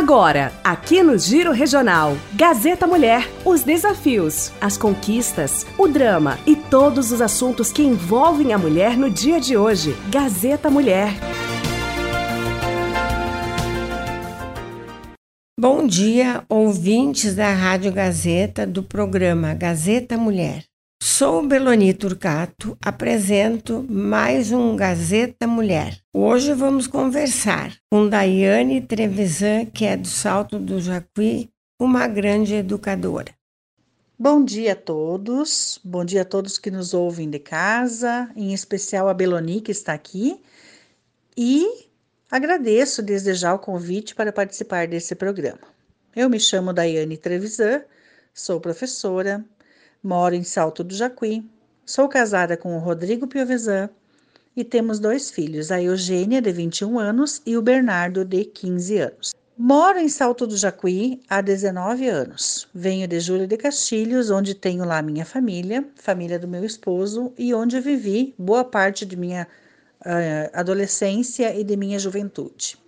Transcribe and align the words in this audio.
Agora, 0.00 0.50
aqui 0.64 1.02
no 1.02 1.18
Giro 1.18 1.52
Regional, 1.52 2.16
Gazeta 2.32 2.86
Mulher, 2.86 3.30
os 3.44 3.62
desafios, 3.62 4.50
as 4.58 4.78
conquistas, 4.78 5.66
o 5.76 5.86
drama 5.86 6.38
e 6.46 6.56
todos 6.56 7.12
os 7.12 7.20
assuntos 7.20 7.70
que 7.70 7.82
envolvem 7.82 8.54
a 8.54 8.58
mulher 8.58 8.96
no 8.96 9.10
dia 9.10 9.38
de 9.38 9.58
hoje. 9.58 9.94
Gazeta 10.10 10.70
Mulher. 10.70 11.12
Bom 15.60 15.86
dia, 15.86 16.44
ouvintes 16.48 17.34
da 17.34 17.52
Rádio 17.52 17.92
Gazeta 17.92 18.66
do 18.66 18.82
programa 18.82 19.52
Gazeta 19.52 20.16
Mulher. 20.16 20.69
Sou 21.02 21.46
Beloni 21.46 21.94
Turcato, 21.94 22.76
apresento 22.84 23.86
mais 23.88 24.52
um 24.52 24.76
Gazeta 24.76 25.46
Mulher. 25.46 25.98
Hoje 26.12 26.52
vamos 26.52 26.86
conversar 26.86 27.74
com 27.90 28.06
Daiane 28.06 28.82
Trevisan, 28.82 29.64
que 29.64 29.86
é 29.86 29.96
do 29.96 30.06
Salto 30.06 30.58
do 30.58 30.78
Jacuí, 30.78 31.48
uma 31.80 32.06
grande 32.06 32.56
educadora. 32.56 33.32
Bom 34.18 34.44
dia 34.44 34.74
a 34.74 34.76
todos, 34.76 35.80
bom 35.82 36.04
dia 36.04 36.20
a 36.20 36.24
todos 36.24 36.58
que 36.58 36.70
nos 36.70 36.92
ouvem 36.92 37.30
de 37.30 37.38
casa, 37.38 38.30
em 38.36 38.52
especial 38.52 39.08
a 39.08 39.14
Beloni 39.14 39.62
que 39.62 39.72
está 39.72 39.94
aqui, 39.94 40.38
e 41.34 41.66
agradeço 42.30 43.02
desde 43.02 43.32
já 43.32 43.54
o 43.54 43.58
convite 43.58 44.14
para 44.14 44.34
participar 44.34 44.86
desse 44.86 45.14
programa. 45.14 45.66
Eu 46.14 46.28
me 46.28 46.38
chamo 46.38 46.74
Daiane 46.74 47.16
Trevisan, 47.16 47.82
sou 48.34 48.60
professora, 48.60 49.42
Moro 50.02 50.34
em 50.34 50.42
Salto 50.42 50.82
do 50.82 50.94
Jacuí. 50.94 51.44
Sou 51.84 52.08
casada 52.08 52.56
com 52.56 52.74
o 52.74 52.78
Rodrigo 52.78 53.26
Piovesan 53.26 53.90
e 54.56 54.64
temos 54.64 54.98
dois 54.98 55.30
filhos, 55.30 55.70
a 55.70 55.80
Eugênia, 55.80 56.40
de 56.40 56.50
21 56.50 56.98
anos, 56.98 57.42
e 57.44 57.56
o 57.56 57.62
Bernardo, 57.62 58.24
de 58.24 58.44
15 58.44 58.98
anos. 58.98 59.34
Moro 59.58 59.98
em 59.98 60.08
Salto 60.08 60.46
do 60.46 60.56
Jacuí 60.56 61.20
há 61.28 61.42
19 61.42 62.08
anos. 62.08 62.66
Venho 62.74 63.06
de 63.06 63.20
Júlia 63.20 63.46
de 63.46 63.58
Castilhos, 63.58 64.30
onde 64.30 64.54
tenho 64.54 64.86
lá 64.86 65.02
minha 65.02 65.26
família, 65.26 65.86
família 65.96 66.38
do 66.38 66.48
meu 66.48 66.64
esposo, 66.64 67.32
e 67.36 67.52
onde 67.52 67.78
vivi 67.78 68.34
boa 68.38 68.64
parte 68.64 69.04
de 69.04 69.16
minha 69.16 69.46
uh, 70.00 70.50
adolescência 70.54 71.54
e 71.54 71.62
de 71.62 71.76
minha 71.76 71.98
juventude. 71.98 72.78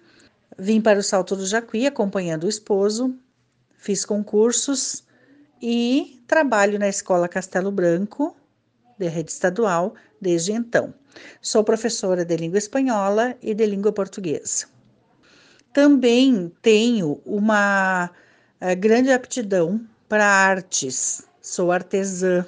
Vim 0.58 0.80
para 0.80 0.98
o 0.98 1.02
Salto 1.02 1.36
do 1.36 1.44
Jacuí 1.44 1.86
acompanhando 1.86 2.44
o 2.44 2.48
esposo, 2.48 3.14
fiz 3.76 4.04
concursos 4.06 5.04
e 5.62 6.20
trabalho 6.26 6.76
na 6.76 6.88
Escola 6.88 7.28
Castelo 7.28 7.70
Branco, 7.70 8.36
de 8.98 9.06
rede 9.06 9.30
estadual, 9.30 9.94
desde 10.20 10.52
então. 10.52 10.92
Sou 11.40 11.62
professora 11.62 12.24
de 12.24 12.36
língua 12.36 12.58
espanhola 12.58 13.36
e 13.40 13.54
de 13.54 13.64
língua 13.64 13.92
portuguesa. 13.92 14.66
Também 15.72 16.52
tenho 16.60 17.20
uma 17.24 18.10
uh, 18.60 18.76
grande 18.76 19.12
aptidão 19.12 19.80
para 20.08 20.26
artes, 20.26 21.22
sou 21.40 21.70
artesã, 21.70 22.44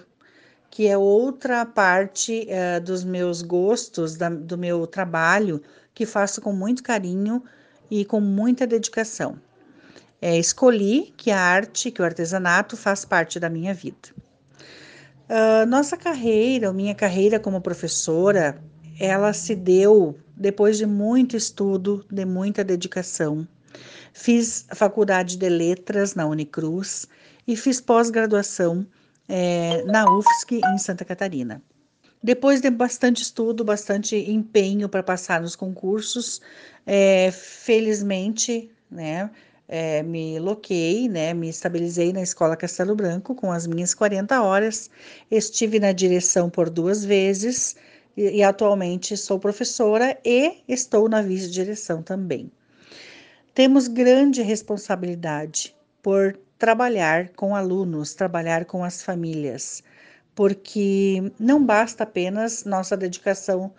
que 0.68 0.88
é 0.88 0.98
outra 0.98 1.64
parte 1.64 2.48
uh, 2.48 2.80
dos 2.80 3.04
meus 3.04 3.42
gostos, 3.42 4.16
da, 4.16 4.28
do 4.28 4.58
meu 4.58 4.86
trabalho, 4.88 5.62
que 5.94 6.04
faço 6.04 6.40
com 6.40 6.52
muito 6.52 6.82
carinho 6.82 7.44
e 7.88 8.04
com 8.04 8.20
muita 8.20 8.66
dedicação 8.66 9.38
é, 10.24 10.38
escolhi 10.38 11.12
que 11.18 11.30
a 11.30 11.38
arte, 11.38 11.90
que 11.90 12.00
o 12.00 12.04
artesanato 12.04 12.78
faz 12.78 13.04
parte 13.04 13.38
da 13.38 13.50
minha 13.50 13.74
vida. 13.74 14.08
Uh, 15.28 15.66
nossa 15.68 15.98
carreira, 15.98 16.72
minha 16.72 16.94
carreira 16.94 17.38
como 17.38 17.60
professora, 17.60 18.58
ela 18.98 19.34
se 19.34 19.54
deu 19.54 20.18
depois 20.34 20.78
de 20.78 20.86
muito 20.86 21.36
estudo, 21.36 22.06
de 22.10 22.24
muita 22.24 22.64
dedicação. 22.64 23.46
Fiz 24.14 24.64
faculdade 24.74 25.36
de 25.36 25.48
letras 25.50 26.14
na 26.14 26.24
Unicruz 26.24 27.06
e 27.46 27.54
fiz 27.54 27.78
pós-graduação 27.78 28.86
é, 29.28 29.82
na 29.84 30.10
UFSC 30.10 30.62
em 30.72 30.78
Santa 30.78 31.04
Catarina. 31.04 31.62
Depois 32.22 32.62
de 32.62 32.70
bastante 32.70 33.20
estudo, 33.20 33.62
bastante 33.62 34.16
empenho 34.16 34.88
para 34.88 35.02
passar 35.02 35.42
nos 35.42 35.54
concursos, 35.54 36.40
é, 36.86 37.30
felizmente, 37.30 38.70
né, 38.90 39.28
é, 39.68 40.02
me 40.02 40.38
loquei, 40.38 41.08
né, 41.08 41.32
me 41.32 41.48
estabilizei 41.48 42.12
na 42.12 42.22
Escola 42.22 42.56
Castelo 42.56 42.94
Branco 42.94 43.34
com 43.34 43.50
as 43.50 43.66
minhas 43.66 43.94
40 43.94 44.42
horas, 44.42 44.90
estive 45.30 45.80
na 45.80 45.92
direção 45.92 46.50
por 46.50 46.68
duas 46.68 47.04
vezes 47.04 47.76
e, 48.16 48.38
e 48.38 48.42
atualmente 48.42 49.16
sou 49.16 49.38
professora 49.38 50.18
e 50.24 50.62
estou 50.68 51.08
na 51.08 51.22
vice-direção 51.22 52.02
também. 52.02 52.50
Temos 53.54 53.88
grande 53.88 54.42
responsabilidade 54.42 55.74
por 56.02 56.38
trabalhar 56.58 57.30
com 57.30 57.54
alunos, 57.54 58.14
trabalhar 58.14 58.64
com 58.64 58.84
as 58.84 59.02
famílias, 59.02 59.82
porque 60.34 61.32
não 61.38 61.64
basta 61.64 62.04
apenas 62.04 62.64
nossa 62.64 62.96
dedicação 62.96 63.72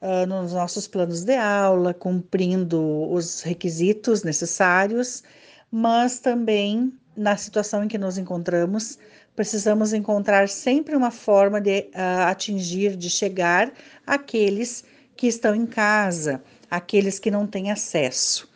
uh, 0.00 0.26
nos 0.26 0.52
nossos 0.52 0.86
planos 0.86 1.24
de 1.24 1.34
aula, 1.34 1.94
cumprindo 1.94 3.10
os 3.10 3.42
requisitos 3.42 4.22
necessários, 4.22 5.22
mas 5.70 6.18
também 6.18 6.92
na 7.16 7.36
situação 7.36 7.84
em 7.84 7.88
que 7.88 7.98
nos 7.98 8.18
encontramos, 8.18 8.98
precisamos 9.36 9.92
encontrar 9.92 10.48
sempre 10.48 10.96
uma 10.96 11.10
forma 11.10 11.60
de 11.60 11.80
uh, 11.94 12.26
atingir, 12.26 12.96
de 12.96 13.10
chegar 13.10 13.72
àqueles 14.06 14.84
que 15.16 15.26
estão 15.26 15.54
em 15.54 15.66
casa, 15.66 16.42
aqueles 16.70 17.18
que 17.18 17.30
não 17.30 17.46
têm 17.46 17.70
acesso. 17.70 18.48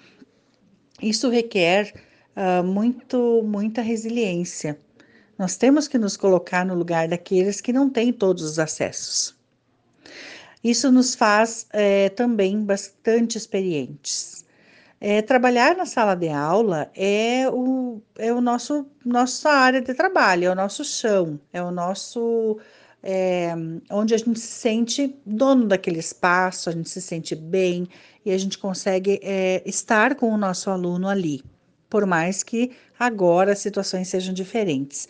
Isso 1.03 1.29
requer 1.29 1.93
uh, 2.37 2.65
muito, 2.65 3.43
muita 3.45 3.83
resiliência. 3.83 4.79
Nós 5.39 5.57
temos 5.57 5.89
que 5.89 5.99
nos 5.99 6.17
colocar 6.17 6.65
no 6.65 6.75
lugar 6.75 7.09
daqueles 7.09 7.61
que 7.61 7.73
não 7.73 7.91
têm 7.91 8.13
todos 8.13 8.43
os 8.45 8.59
acessos. 8.59 9.34
Isso 10.65 10.91
nos 10.91 11.15
faz 11.15 11.67
é, 11.71 12.09
também 12.09 12.65
bastante 12.65 13.37
experientes. 13.37 14.47
É, 14.99 15.21
trabalhar 15.21 15.77
na 15.77 15.85
sala 15.85 16.15
de 16.15 16.31
aula 16.31 16.91
é 16.97 17.47
o, 17.51 18.01
é 18.17 18.33
o 18.33 18.41
nosso 18.41 18.87
nossa 19.05 19.51
área 19.51 19.83
de 19.83 19.93
trabalho, 19.93 20.47
é 20.47 20.51
o 20.51 20.55
nosso 20.55 20.83
chão, 20.83 21.39
é 21.53 21.63
o 21.63 21.71
nosso 21.71 22.59
é, 23.03 23.55
onde 23.91 24.15
a 24.15 24.17
gente 24.17 24.41
se 24.41 24.47
sente 24.47 25.15
dono 25.27 25.67
daquele 25.67 25.99
espaço, 25.99 26.71
a 26.71 26.73
gente 26.73 26.89
se 26.89 27.03
sente 27.03 27.35
bem 27.35 27.87
e 28.25 28.33
a 28.33 28.39
gente 28.39 28.57
consegue 28.57 29.21
é, 29.23 29.63
estar 29.67 30.15
com 30.15 30.31
o 30.31 30.39
nosso 30.39 30.71
aluno 30.71 31.07
ali, 31.07 31.45
por 31.91 32.07
mais 32.07 32.43
que 32.43 32.71
agora 32.99 33.53
as 33.53 33.59
situações 33.59 34.09
sejam 34.09 34.33
diferentes. 34.33 35.07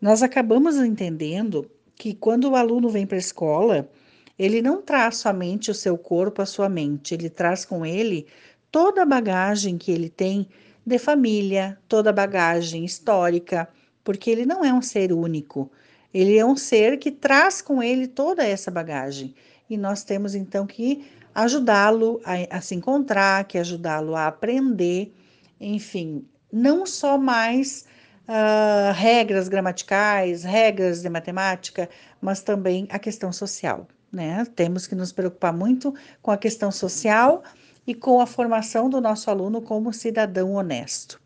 Nós 0.00 0.22
acabamos 0.22 0.76
entendendo 0.76 1.70
que 1.94 2.14
quando 2.14 2.48
o 2.48 2.56
aluno 2.56 2.88
vem 2.88 3.06
para 3.06 3.18
a 3.18 3.20
escola, 3.20 3.90
ele 4.38 4.60
não 4.60 4.82
traz 4.82 5.18
somente 5.18 5.70
o 5.70 5.74
seu 5.74 5.96
corpo, 5.96 6.42
a 6.42 6.46
sua 6.46 6.68
mente, 6.68 7.14
ele 7.14 7.30
traz 7.30 7.64
com 7.64 7.86
ele 7.86 8.26
toda 8.70 9.02
a 9.02 9.06
bagagem 9.06 9.78
que 9.78 9.92
ele 9.92 10.08
tem 10.08 10.48
de 10.84 10.98
família, 10.98 11.78
toda 11.88 12.10
a 12.10 12.12
bagagem 12.12 12.84
histórica, 12.84 13.68
porque 14.02 14.28
ele 14.28 14.44
não 14.44 14.64
é 14.64 14.72
um 14.72 14.82
ser 14.82 15.12
único. 15.12 15.70
Ele 16.12 16.36
é 16.36 16.44
um 16.44 16.56
ser 16.56 16.98
que 16.98 17.10
traz 17.10 17.62
com 17.62 17.82
ele 17.82 18.06
toda 18.06 18.44
essa 18.44 18.70
bagagem. 18.70 19.34
E 19.70 19.76
nós 19.76 20.04
temos 20.04 20.34
então 20.34 20.66
que 20.66 21.06
ajudá-lo 21.34 22.20
a, 22.24 22.58
a, 22.58 22.60
se 22.60 22.74
encontrar, 22.74 23.44
que 23.44 23.58
ajudá-lo 23.58 24.14
a 24.14 24.26
aprender, 24.26 25.12
enfim, 25.60 26.24
não 26.52 26.84
só 26.84 27.16
mais 27.16 27.86
uh, 28.28 28.92
regras 28.92 29.48
gramaticais, 29.48 30.44
regras 30.44 31.02
de 31.02 31.08
matemática, 31.08 31.88
mas 32.20 32.42
também 32.42 32.86
a 32.90 32.98
questão 32.98 33.32
social 33.32 33.88
né? 34.14 34.46
Temos 34.54 34.86
que 34.86 34.94
nos 34.94 35.12
preocupar 35.12 35.52
muito 35.52 35.94
com 36.22 36.30
a 36.30 36.36
questão 36.36 36.70
social 36.70 37.42
e 37.86 37.94
com 37.94 38.20
a 38.20 38.26
formação 38.26 38.88
do 38.88 39.00
nosso 39.00 39.30
aluno 39.30 39.60
como 39.60 39.92
cidadão 39.92 40.54
honesto. 40.54 41.20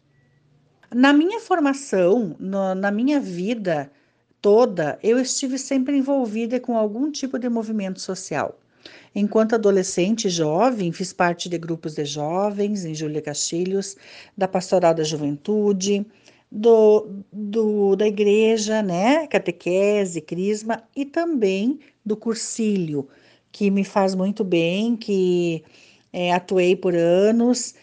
Na 0.95 1.13
minha 1.13 1.39
formação, 1.41 2.35
no, 2.39 2.75
na 2.75 2.91
minha 2.91 3.21
vida 3.21 3.91
toda, 4.41 4.99
eu 5.03 5.19
estive 5.19 5.59
sempre 5.59 5.97
envolvida 5.97 6.59
com 6.59 6.77
algum 6.77 7.11
tipo 7.11 7.39
de 7.39 7.49
movimento 7.49 8.01
social. 8.01 8.59
Enquanto 9.15 9.55
adolescente 9.55 10.29
jovem, 10.29 10.93
fiz 10.93 11.13
parte 11.13 11.49
de 11.49 11.59
grupos 11.59 11.95
de 11.95 12.05
jovens 12.05 12.85
em 12.85 12.95
Júlia 12.95 13.21
Castilhos, 13.21 13.97
da 14.37 14.47
Pastoral 14.47 14.95
da 14.95 15.03
Juventude, 15.03 16.07
do, 16.51 17.23
do, 17.33 17.95
da 17.97 18.07
igreja, 18.07 18.83
né, 18.83 19.27
catequese, 19.27 20.21
crisma, 20.21 20.83
e 20.97 21.05
também 21.05 21.79
do 22.05 22.17
cursilho, 22.17 23.09
que 23.53 23.71
me 23.71 23.85
faz 23.85 24.15
muito 24.15 24.45
bem, 24.45 24.97
que 24.97 25.63
é, 26.13 26.33
atuei 26.33 26.75
por 26.75 26.95
anos 26.95 27.75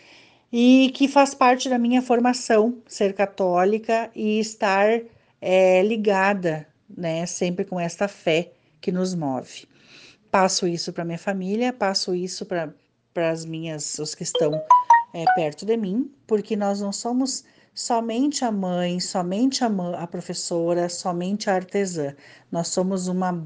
e 0.51 0.91
que 0.95 1.07
faz 1.07 1.33
parte 1.33 1.69
da 1.69 1.77
minha 1.77 2.01
formação, 2.01 2.77
ser 2.87 3.13
católica 3.13 4.09
e 4.15 4.39
estar 4.39 5.01
é, 5.41 5.83
ligada, 5.83 6.67
né, 6.89 7.25
sempre 7.25 7.65
com 7.65 7.79
esta 7.79 8.07
fé 8.07 8.51
que 8.81 8.91
nos 8.91 9.13
move. 9.13 9.67
Passo 10.31 10.67
isso 10.67 10.91
para 10.91 11.05
minha 11.05 11.17
família, 11.17 11.71
passo 11.71 12.15
isso 12.15 12.45
para 12.45 12.73
as 13.15 13.45
minhas, 13.45 13.97
os 13.99 14.15
que 14.15 14.23
estão 14.23 14.53
é, 15.13 15.23
perto 15.35 15.65
de 15.65 15.77
mim, 15.77 16.11
porque 16.27 16.55
nós 16.55 16.81
não 16.81 16.91
somos 16.91 17.43
somente 17.75 18.45
a 18.45 18.51
mãe, 18.51 19.01
somente 19.01 19.63
a, 19.63 19.67
a 19.99 20.07
professora, 20.07 20.87
somente 20.87 21.49
a 21.49 21.55
artesã. 21.55 22.15
Nós 22.49 22.69
somos 22.69 23.07
uma, 23.09 23.45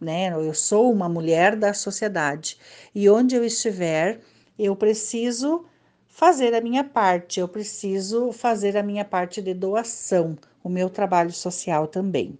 né? 0.00 0.30
Eu 0.30 0.52
sou 0.52 0.92
uma 0.92 1.08
mulher 1.08 1.54
da 1.54 1.72
sociedade 1.72 2.58
e 2.92 3.08
onde 3.08 3.36
eu 3.36 3.44
estiver, 3.44 4.20
eu 4.58 4.74
preciso 4.74 5.64
fazer 6.08 6.52
a 6.54 6.60
minha 6.60 6.82
parte, 6.82 7.38
eu 7.38 7.46
preciso 7.46 8.32
fazer 8.32 8.76
a 8.76 8.82
minha 8.82 9.04
parte 9.04 9.40
de 9.40 9.54
doação, 9.54 10.36
o 10.64 10.68
meu 10.68 10.90
trabalho 10.90 11.32
social 11.32 11.86
também. 11.86 12.36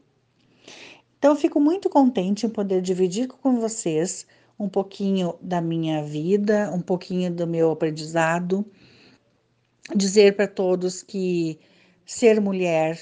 Então, 1.18 1.36
fico 1.36 1.60
muito 1.60 1.88
contente 1.88 2.46
em 2.46 2.48
poder 2.48 2.82
dividir 2.82 3.28
com 3.28 3.60
vocês 3.60 4.26
um 4.58 4.68
pouquinho 4.68 5.34
da 5.40 5.60
minha 5.60 6.02
vida, 6.02 6.70
um 6.74 6.80
pouquinho 6.80 7.30
do 7.32 7.46
meu 7.46 7.70
aprendizado, 7.70 8.64
dizer 9.94 10.36
para 10.36 10.46
todos 10.46 11.02
que 11.02 11.58
ser 12.04 12.40
mulher 12.40 12.98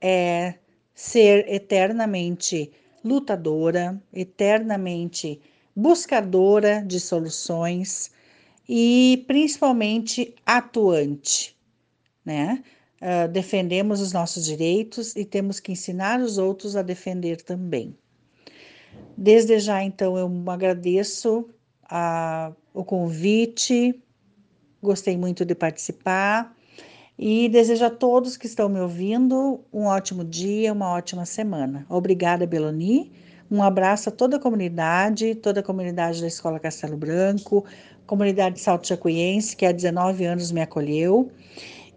é 0.00 0.54
ser 0.94 1.46
eternamente 1.48 2.70
lutadora, 3.04 4.02
eternamente 4.12 5.40
buscadora 5.74 6.82
de 6.82 6.98
soluções 6.98 8.10
e 8.68 9.24
principalmente 9.26 10.34
atuante, 10.44 11.56
né? 12.24 12.62
Uh, 12.96 13.28
defendemos 13.28 14.00
os 14.00 14.10
nossos 14.10 14.46
direitos 14.46 15.14
e 15.14 15.24
temos 15.24 15.60
que 15.60 15.70
ensinar 15.70 16.18
os 16.18 16.38
outros 16.38 16.74
a 16.76 16.82
defender 16.82 17.42
também. 17.42 17.94
Desde 19.16 19.58
já, 19.58 19.84
então, 19.84 20.16
eu 20.16 20.30
agradeço 20.50 21.46
a, 21.84 22.52
o 22.72 22.82
convite, 22.82 24.02
gostei 24.86 25.16
muito 25.16 25.44
de 25.44 25.54
participar 25.54 26.54
e 27.18 27.48
desejo 27.48 27.84
a 27.84 27.90
todos 27.90 28.36
que 28.36 28.46
estão 28.46 28.68
me 28.68 28.80
ouvindo 28.80 29.60
um 29.72 29.84
ótimo 29.84 30.24
dia, 30.24 30.72
uma 30.72 30.90
ótima 30.90 31.24
semana. 31.24 31.86
Obrigada, 31.88 32.46
Beloni. 32.46 33.12
Um 33.50 33.62
abraço 33.62 34.08
a 34.08 34.12
toda 34.12 34.36
a 34.36 34.40
comunidade, 34.40 35.34
toda 35.34 35.60
a 35.60 35.62
comunidade 35.62 36.20
da 36.20 36.26
Escola 36.26 36.58
Castelo 36.58 36.96
Branco, 36.96 37.64
comunidade 38.06 38.60
Salto 38.60 38.88
Jacuiense, 38.88 39.56
que 39.56 39.64
há 39.64 39.72
19 39.72 40.24
anos 40.24 40.50
me 40.50 40.60
acolheu, 40.60 41.30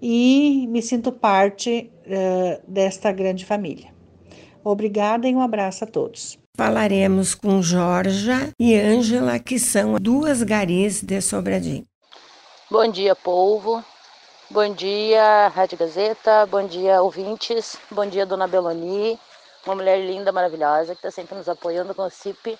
e 0.01 0.67
me 0.69 0.81
sinto 0.81 1.11
parte 1.11 1.91
uh, 2.05 2.61
desta 2.71 3.11
grande 3.11 3.45
família. 3.45 3.87
Obrigada 4.63 5.27
e 5.27 5.35
um 5.35 5.41
abraço 5.41 5.83
a 5.83 5.87
todos. 5.87 6.37
Falaremos 6.55 7.33
com 7.33 7.61
Jorja 7.61 8.49
e 8.59 8.75
Ângela, 8.75 9.39
que 9.39 9.57
são 9.57 9.95
duas 9.99 10.43
garis 10.43 11.01
de 11.01 11.19
Sobradinho. 11.21 11.88
Bom 12.69 12.87
dia, 12.87 13.15
povo. 13.15 13.83
Bom 14.49 14.73
dia, 14.73 15.47
Rádio 15.47 15.77
Gazeta. 15.77 16.45
Bom 16.45 16.65
dia, 16.67 17.01
ouvintes. 17.01 17.77
Bom 17.89 18.05
dia, 18.05 18.25
Dona 18.25 18.47
Beloni, 18.47 19.19
uma 19.65 19.75
mulher 19.75 19.99
linda, 19.99 20.31
maravilhosa, 20.31 20.93
que 20.93 20.99
está 20.99 21.11
sempre 21.11 21.35
nos 21.35 21.49
apoiando 21.49 21.95
com 21.95 22.03
o 22.03 22.09
CIP. 22.09 22.57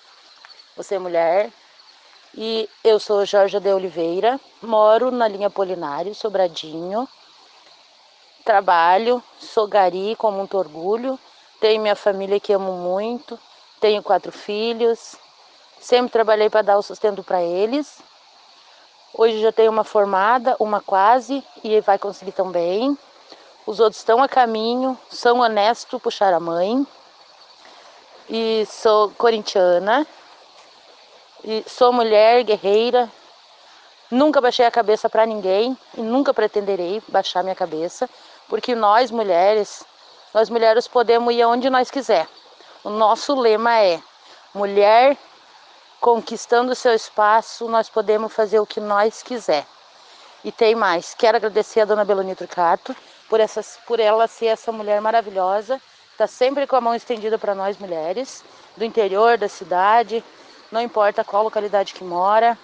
Você 0.76 0.96
é 0.96 0.98
mulher. 0.98 1.52
E 2.34 2.68
eu 2.82 2.98
sou 2.98 3.24
Jorge 3.24 3.58
de 3.60 3.72
Oliveira, 3.72 4.40
moro 4.62 5.10
na 5.10 5.28
linha 5.28 5.50
Polinário, 5.50 6.14
Sobradinho. 6.14 7.08
Trabalho, 8.44 9.22
sou 9.38 9.68
gari 9.68 10.16
com 10.16 10.30
muito 10.30 10.58
orgulho. 10.58 11.18
Tenho 11.60 11.82
minha 11.82 11.96
família 11.96 12.40
que 12.40 12.52
amo 12.52 12.72
muito 12.72 13.38
tenho 13.80 14.02
quatro 14.02 14.30
filhos, 14.30 15.16
sempre 15.80 16.12
trabalhei 16.12 16.50
para 16.50 16.62
dar 16.62 16.78
o 16.78 16.82
sustento 16.82 17.24
para 17.24 17.42
eles. 17.42 17.98
Hoje 19.12 19.40
já 19.40 19.50
tenho 19.50 19.70
uma 19.70 19.84
formada, 19.84 20.56
uma 20.60 20.80
quase, 20.80 21.44
e 21.64 21.80
vai 21.80 21.98
conseguir 21.98 22.32
também. 22.32 22.96
Os 23.66 23.80
outros 23.80 23.98
estão 23.98 24.22
a 24.22 24.28
caminho, 24.28 24.98
são 25.10 25.40
honestos, 25.40 26.00
puxar 26.00 26.32
a 26.32 26.40
mãe. 26.40 26.86
E 28.28 28.64
sou 28.66 29.10
corintiana. 29.10 30.06
E 31.42 31.64
sou 31.66 31.92
mulher 31.92 32.44
guerreira. 32.44 33.10
Nunca 34.10 34.40
baixei 34.40 34.66
a 34.66 34.70
cabeça 34.70 35.08
para 35.08 35.24
ninguém 35.24 35.76
e 35.96 36.02
nunca 36.02 36.34
pretenderei 36.34 37.00
baixar 37.06 37.44
minha 37.44 37.54
cabeça, 37.54 38.10
porque 38.48 38.74
nós 38.74 39.10
mulheres, 39.12 39.84
nós 40.34 40.50
mulheres 40.50 40.88
podemos 40.88 41.32
ir 41.32 41.42
aonde 41.42 41.70
nós 41.70 41.92
quiser. 41.92 42.26
O 42.82 42.90
nosso 42.90 43.34
lema 43.34 43.78
é: 43.78 44.02
mulher 44.52 45.16
conquistando 46.00 46.74
seu 46.74 46.94
espaço, 46.94 47.68
nós 47.68 47.90
podemos 47.90 48.32
fazer 48.32 48.58
o 48.58 48.66
que 48.66 48.80
nós 48.80 49.22
quiser. 49.22 49.66
E 50.42 50.50
tem 50.50 50.74
mais. 50.74 51.14
Quero 51.14 51.36
agradecer 51.36 51.82
a 51.82 51.84
dona 51.84 52.04
Beloni 52.04 52.34
Turcato 52.34 52.96
por, 53.28 53.38
essas, 53.38 53.78
por 53.86 54.00
ela 54.00 54.26
ser 54.26 54.46
essa 54.46 54.72
mulher 54.72 55.00
maravilhosa. 55.00 55.80
Está 56.12 56.26
sempre 56.26 56.66
com 56.66 56.76
a 56.76 56.80
mão 56.80 56.94
estendida 56.94 57.38
para 57.38 57.54
nós 57.54 57.78
mulheres, 57.78 58.42
do 58.76 58.84
interior, 58.84 59.36
da 59.36 59.48
cidade, 59.48 60.24
não 60.72 60.80
importa 60.80 61.24
qual 61.24 61.44
localidade 61.44 61.92
que 61.92 62.02
mora. 62.02 62.58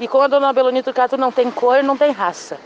E 0.00 0.08
como 0.08 0.24
a 0.24 0.28
dona 0.28 0.52
Beloni 0.52 0.82
Turcato 0.82 1.16
não 1.16 1.30
tem 1.30 1.50
cor, 1.50 1.82
não 1.82 1.96
tem 1.96 2.10
raça. 2.10 2.58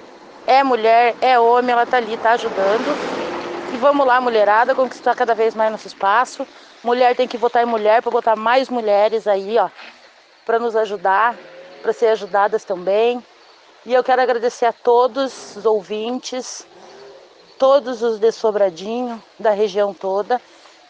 É 0.46 0.62
mulher, 0.62 1.14
é 1.20 1.38
homem, 1.38 1.72
ela 1.72 1.84
está 1.84 1.98
ali, 1.98 2.14
está 2.14 2.32
ajudando. 2.32 3.72
E 3.72 3.76
vamos 3.76 4.06
lá, 4.06 4.20
mulherada, 4.20 4.74
conquistar 4.74 5.14
cada 5.14 5.34
vez 5.34 5.54
mais 5.54 5.70
nosso 5.70 5.86
espaço. 5.86 6.46
Mulher 6.82 7.14
tem 7.14 7.28
que 7.28 7.36
votar 7.36 7.62
em 7.62 7.66
mulher 7.66 8.02
para 8.02 8.10
botar 8.10 8.34
mais 8.34 8.68
mulheres 8.68 9.28
aí, 9.28 9.56
ó, 9.56 9.68
para 10.44 10.58
nos 10.58 10.74
ajudar, 10.74 11.36
para 11.80 11.92
ser 11.92 12.08
ajudadas 12.08 12.64
também. 12.64 13.24
E 13.86 13.94
eu 13.94 14.02
quero 14.02 14.20
agradecer 14.20 14.66
a 14.66 14.72
todos 14.72 15.56
os 15.56 15.64
ouvintes, 15.64 16.66
todos 17.58 18.02
os 18.02 18.18
de 18.18 18.32
Sobradinho, 18.32 19.22
da 19.38 19.50
região 19.50 19.94
toda. 19.94 20.40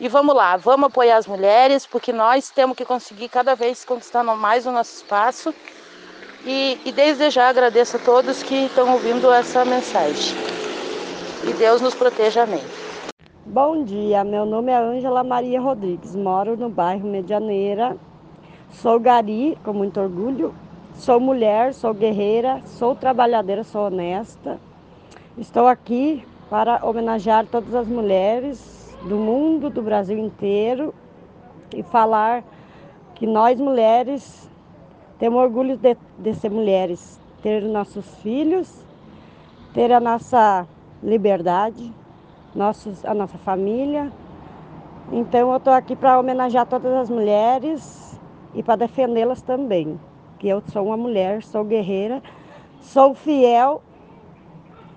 E 0.00 0.09
vamos 0.09 0.35
lá, 0.35 0.56
vamos 0.56 0.87
apoiar 0.87 1.19
as 1.19 1.27
mulheres, 1.27 1.87
porque 1.87 2.12
nós 2.12 2.50
temos 2.50 2.77
que 2.77 2.85
conseguir 2.85 3.29
cada 3.29 3.55
vez 3.55 3.85
conquistando 3.85 4.35
mais 4.35 4.67
o 4.67 4.73
nosso 4.73 4.97
espaço. 4.97 5.55
E, 6.44 6.81
e 6.85 6.91
desde 6.91 7.31
já 7.31 7.49
agradeço 7.49 7.97
a 7.97 8.00
todos 8.00 8.43
que 8.43 8.67
estão 8.67 8.93
ouvindo 8.93 9.31
essa 9.31 9.65
mensagem. 9.65 10.35
E 11.44 11.53
Deus 11.53 11.81
nos 11.81 11.94
proteja, 11.94 12.43
amém. 12.43 12.81
Bom 13.44 13.83
dia, 13.83 14.23
meu 14.23 14.47
nome 14.47 14.71
é 14.71 14.77
Ângela 14.77 15.25
Maria 15.25 15.61
Rodrigues, 15.61 16.15
moro 16.15 16.56
no 16.56 16.69
bairro 16.69 17.09
Medianeira, 17.09 17.97
sou 18.71 19.00
gari 19.00 19.59
com 19.65 19.73
muito 19.73 20.00
orgulho, 20.00 20.55
sou 20.94 21.19
mulher, 21.19 21.75
sou 21.75 21.93
guerreira, 21.93 22.63
sou 22.65 22.94
trabalhadeira, 22.94 23.65
sou 23.65 23.89
honesta. 23.89 24.61
Estou 25.37 25.67
aqui 25.67 26.25
para 26.49 26.87
homenagear 26.87 27.44
todas 27.44 27.75
as 27.75 27.89
mulheres 27.89 28.96
do 29.08 29.17
mundo, 29.17 29.69
do 29.69 29.82
Brasil 29.82 30.17
inteiro 30.17 30.94
e 31.75 31.82
falar 31.82 32.44
que 33.17 33.27
nós 33.27 33.58
mulheres 33.58 34.49
temos 35.19 35.43
orgulho 35.43 35.77
de, 35.77 35.96
de 36.17 36.32
ser 36.34 36.53
mulheres, 36.53 37.20
ter 37.43 37.61
nossos 37.65 38.06
filhos, 38.19 38.87
ter 39.75 39.93
a 39.93 39.99
nossa 39.99 40.65
liberdade, 41.03 41.93
nossos, 42.55 43.05
a 43.05 43.15
nossa 43.15 43.39
família. 43.39 44.13
Então 45.11 45.51
eu 45.51 45.56
estou 45.56 45.73
aqui 45.73 45.97
para 45.97 46.19
homenagear 46.19 46.67
todas 46.67 46.93
as 46.93 47.11
mulheres 47.11 48.19
e 48.55 48.63
para 48.63 48.77
defendê-las 48.77 49.43
também. 49.43 49.99
Que 50.39 50.49
eu 50.49 50.63
sou 50.73 50.87
uma 50.87 50.97
mulher, 50.97 51.43
sou 51.43 51.65
guerreira, 51.65 52.23
sou 52.81 53.15
fiel 53.15 53.82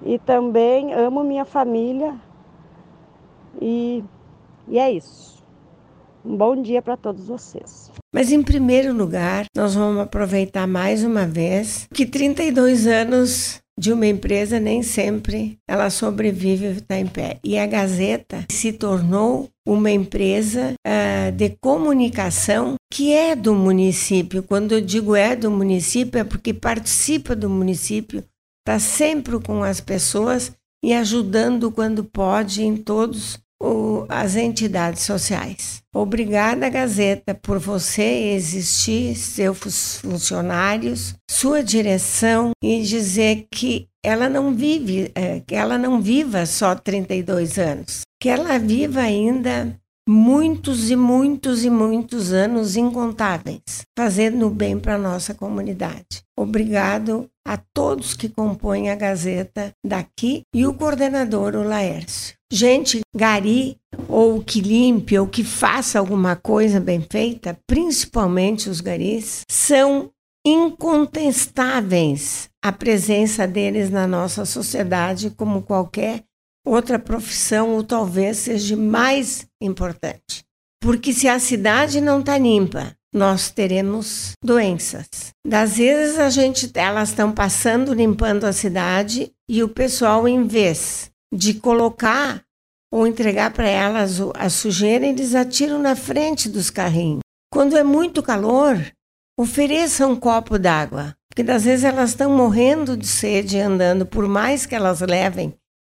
e 0.03 0.19
também 0.19 0.93
amo 0.93 1.23
minha 1.23 1.45
família. 1.45 2.15
E, 3.61 4.03
e 4.67 4.79
é 4.79 4.91
isso. 4.91 5.43
Um 6.23 6.35
bom 6.35 6.59
dia 6.59 6.81
para 6.81 6.97
todos 6.97 7.27
vocês. 7.27 7.91
Mas 8.11 8.31
em 8.31 8.41
primeiro 8.41 8.93
lugar, 8.93 9.45
nós 9.55 9.75
vamos 9.75 10.01
aproveitar 10.01 10.65
mais 10.65 11.03
uma 11.03 11.25
vez 11.25 11.87
que 11.93 12.05
32 12.05 12.87
anos 12.87 13.61
de 13.77 13.91
uma 13.91 14.07
empresa 14.07 14.59
nem 14.59 14.81
sempre 14.81 15.57
ela 15.67 15.89
sobrevive 15.89 16.65
e 16.65 16.71
está 16.71 16.97
em 16.97 17.07
pé. 17.07 17.39
E 17.43 17.57
a 17.57 17.65
Gazeta 17.65 18.45
se 18.49 18.71
tornou 18.71 19.49
uma 19.67 19.91
empresa 19.91 20.73
uh, 20.87 21.31
de 21.31 21.49
comunicação 21.61 22.75
que 22.91 23.11
é 23.11 23.35
do 23.35 23.53
município. 23.53 24.43
Quando 24.43 24.73
eu 24.73 24.81
digo 24.81 25.15
é 25.15 25.35
do 25.35 25.51
município, 25.51 26.19
é 26.19 26.23
porque 26.23 26.53
participa 26.53 27.35
do 27.35 27.49
município, 27.49 28.23
está 28.61 28.79
sempre 28.79 29.39
com 29.39 29.63
as 29.63 29.81
pessoas 29.81 30.53
e 30.83 30.93
ajudando 30.93 31.71
quando 31.71 32.03
pode 32.03 32.63
em 32.63 32.77
todos 32.77 33.39
o, 33.61 34.05
as 34.09 34.35
entidades 34.35 35.03
sociais. 35.03 35.81
Obrigada, 35.93 36.69
Gazeta, 36.69 37.33
por 37.33 37.57
você 37.57 38.33
existir, 38.33 39.15
seus 39.15 39.97
funcionários, 39.99 41.15
sua 41.29 41.63
direção 41.63 42.51
e 42.63 42.81
dizer 42.81 43.47
que 43.51 43.87
ela 44.03 44.29
não 44.29 44.53
vive, 44.53 45.11
é, 45.15 45.39
que 45.39 45.55
ela 45.55 45.77
não 45.77 46.01
viva 46.01 46.45
só 46.45 46.75
32 46.75 47.57
anos, 47.57 48.01
que 48.21 48.29
ela 48.29 48.59
viva 48.59 48.99
ainda 48.99 49.75
muitos 50.07 50.91
e 50.91 50.95
muitos 50.95 51.63
e 51.63 51.69
muitos 51.69 52.31
anos 52.31 52.75
incontáveis, 52.75 53.85
fazendo 53.97 54.49
bem 54.49 54.79
para 54.79 54.95
a 54.95 54.99
nossa 54.99 55.33
comunidade. 55.33 56.23
Obrigado 56.37 57.27
a 57.47 57.57
todos 57.57 58.13
que 58.13 58.29
compõem 58.29 58.89
a 58.89 58.95
Gazeta 58.95 59.71
daqui 59.85 60.41
e 60.53 60.65
o 60.65 60.73
coordenador, 60.73 61.55
o 61.55 61.63
Laércio. 61.63 62.35
Gente, 62.51 63.01
gari 63.15 63.77
ou 64.07 64.43
que 64.43 64.61
limpe 64.61 65.17
ou 65.17 65.27
que 65.27 65.43
faça 65.43 65.97
alguma 65.97 66.35
coisa 66.35 66.79
bem 66.79 67.05
feita, 67.09 67.57
principalmente 67.67 68.69
os 68.69 68.81
garis, 68.81 69.41
são 69.49 70.11
incontestáveis 70.45 72.49
a 72.63 72.71
presença 72.71 73.47
deles 73.47 73.89
na 73.89 74.05
nossa 74.05 74.45
sociedade 74.45 75.31
como 75.31 75.63
qualquer 75.63 76.23
outra 76.65 76.97
profissão 76.97 77.69
ou 77.75 77.83
talvez 77.83 78.37
seja 78.37 78.75
mais 78.75 79.47
importante. 79.61 80.43
Porque 80.81 81.13
se 81.13 81.27
a 81.27 81.39
cidade 81.39 82.01
não 82.01 82.19
está 82.19 82.37
limpa, 82.37 82.95
nós 83.13 83.49
teremos 83.49 84.33
doenças. 84.43 85.07
Das 85.47 85.77
vezes 85.77 86.19
a 86.19 86.29
gente, 86.29 86.69
elas 86.73 87.09
estão 87.09 87.31
passando 87.31 87.93
limpando 87.93 88.43
a 88.43 88.51
cidade 88.51 89.31
e 89.47 89.63
o 89.63 89.69
pessoal, 89.69 90.27
em 90.27 90.45
vez 90.45 91.09
de 91.33 91.53
colocar 91.53 92.43
ou 92.91 93.07
entregar 93.07 93.51
para 93.51 93.67
elas 93.67 94.19
a 94.35 94.49
sujeira, 94.49 95.05
eles 95.05 95.33
atiram 95.33 95.79
na 95.79 95.95
frente 95.95 96.49
dos 96.49 96.69
carrinhos. 96.69 97.21
Quando 97.51 97.77
é 97.77 97.83
muito 97.83 98.21
calor, 98.21 98.77
ofereça 99.39 100.05
um 100.07 100.15
copo 100.15 100.59
d'água, 100.59 101.15
porque 101.29 101.43
das 101.43 101.63
vezes 101.63 101.85
elas 101.85 102.11
estão 102.11 102.35
morrendo 102.35 102.97
de 102.97 103.07
sede 103.07 103.59
andando, 103.59 104.05
por 104.05 104.27
mais 104.27 104.65
que 104.65 104.75
elas 104.75 105.01
levem 105.01 105.53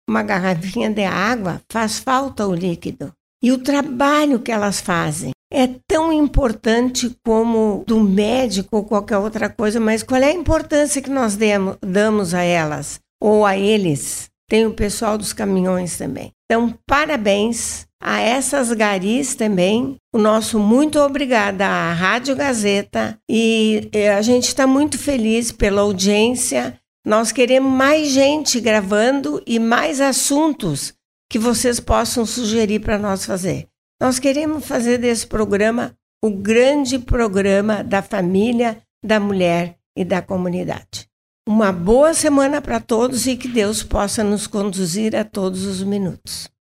uma 0.10 0.24
garrafinha 0.24 0.90
de 0.90 1.04
água, 1.04 1.62
faz 1.72 2.00
falta 2.00 2.48
o 2.48 2.54
líquido. 2.54 3.14
E 3.42 3.52
o 3.52 3.60
trabalho 3.60 4.40
que 4.40 4.52
elas 4.52 4.82
fazem 4.82 5.32
é 5.52 5.68
tão 5.88 6.12
importante 6.12 7.16
como 7.26 7.84
do 7.88 8.00
médico 8.00 8.78
ou 8.78 8.84
qualquer 8.84 9.18
outra 9.18 9.50
coisa, 9.50 9.80
mas 9.80 10.04
qual 10.04 10.22
é 10.22 10.30
a 10.30 10.34
importância 10.34 11.02
que 11.02 11.10
nós 11.10 11.36
demos, 11.36 11.78
damos 11.82 12.34
a 12.34 12.44
elas 12.44 13.00
ou 13.22 13.46
a 13.46 13.58
eles? 13.58 14.28
Tem 14.50 14.66
o 14.66 14.74
pessoal 14.74 15.18
dos 15.18 15.32
caminhões 15.32 15.98
também. 15.98 16.32
Então, 16.52 16.74
parabéns 16.88 17.86
a 18.02 18.20
essas 18.20 18.72
garis 18.74 19.36
também. 19.36 19.96
O 20.14 20.18
nosso 20.18 20.58
muito 20.58 21.00
obrigada 21.00 21.68
à 21.68 21.94
Rádio 21.94 22.36
Gazeta 22.36 23.18
e 23.30 23.90
a 24.18 24.22
gente 24.24 24.48
está 24.48 24.66
muito 24.66 24.98
feliz 24.98 25.52
pela 25.52 25.82
audiência. 25.82 26.79
Nós 27.06 27.32
queremos 27.32 27.72
mais 27.72 28.10
gente 28.10 28.60
gravando 28.60 29.42
e 29.48 29.58
mais 29.58 30.02
assuntos 30.02 30.94
que 31.30 31.40
vocês 31.40 31.80
possam 31.80 32.26
sugerir 32.26 32.80
para 32.80 32.98
nós 32.98 33.26
fazer. 33.26 33.68
Nós 34.02 34.20
queremos 34.20 34.66
fazer 34.66 34.98
desse 34.98 35.26
programa 35.26 35.96
o 36.24 36.30
grande 36.30 37.00
programa 37.00 37.84
da 37.84 38.02
família, 38.02 38.82
da 39.04 39.20
mulher 39.20 39.78
e 39.96 40.04
da 40.04 40.22
comunidade. 40.22 41.08
Uma 41.48 41.72
boa 41.72 42.14
semana 42.14 42.62
para 42.62 42.80
todos 42.80 43.26
e 43.26 43.38
que 43.38 43.48
Deus 43.48 43.82
possa 43.82 44.24
nos 44.24 44.46
conduzir 44.46 45.16
a 45.16 45.24
todos 45.24 45.66
os 45.66 45.82
minutos. 45.82 46.50